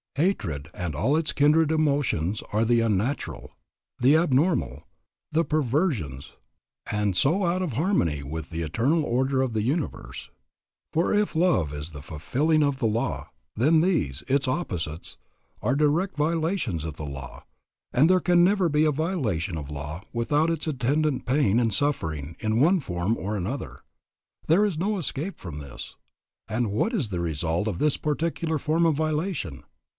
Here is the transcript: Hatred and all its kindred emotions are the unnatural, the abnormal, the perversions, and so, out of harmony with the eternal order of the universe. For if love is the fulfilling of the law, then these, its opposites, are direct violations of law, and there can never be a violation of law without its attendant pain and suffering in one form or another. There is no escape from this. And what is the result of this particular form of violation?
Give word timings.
Hatred 0.15 0.69
and 0.73 0.93
all 0.93 1.15
its 1.15 1.31
kindred 1.31 1.71
emotions 1.71 2.41
are 2.51 2.65
the 2.65 2.81
unnatural, 2.81 3.53
the 3.99 4.17
abnormal, 4.17 4.85
the 5.31 5.45
perversions, 5.45 6.33
and 6.91 7.15
so, 7.15 7.45
out 7.45 7.61
of 7.61 7.73
harmony 7.73 8.21
with 8.21 8.49
the 8.49 8.61
eternal 8.63 9.05
order 9.05 9.41
of 9.41 9.53
the 9.53 9.61
universe. 9.61 10.29
For 10.91 11.13
if 11.13 11.35
love 11.35 11.71
is 11.71 11.91
the 11.91 12.01
fulfilling 12.01 12.61
of 12.61 12.79
the 12.79 12.87
law, 12.87 13.29
then 13.55 13.79
these, 13.79 14.21
its 14.27 14.49
opposites, 14.49 15.17
are 15.61 15.75
direct 15.75 16.17
violations 16.17 16.83
of 16.83 16.99
law, 16.99 17.45
and 17.93 18.09
there 18.09 18.19
can 18.19 18.43
never 18.43 18.67
be 18.69 18.83
a 18.83 18.91
violation 18.91 19.55
of 19.55 19.71
law 19.71 20.01
without 20.11 20.49
its 20.49 20.67
attendant 20.67 21.25
pain 21.25 21.57
and 21.59 21.73
suffering 21.73 22.35
in 22.39 22.59
one 22.59 22.79
form 22.81 23.15
or 23.17 23.37
another. 23.37 23.81
There 24.47 24.65
is 24.65 24.77
no 24.79 24.97
escape 24.97 25.39
from 25.39 25.59
this. 25.59 25.95
And 26.49 26.71
what 26.71 26.91
is 26.91 27.09
the 27.09 27.21
result 27.21 27.67
of 27.67 27.77
this 27.77 27.95
particular 27.97 28.57
form 28.57 28.85
of 28.85 28.95
violation? 28.95 29.63